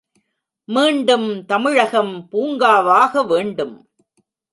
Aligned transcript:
மீண்டும் 0.67 1.45
தமிழகம் 1.45 2.27
பூங்காவாக 2.31 3.23
வேண்டும். 3.23 3.75